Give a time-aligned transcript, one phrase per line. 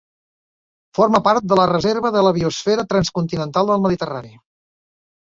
[0.99, 4.39] Forma part de la Reserva de la Biosfera Transcontinental del Mediterrani.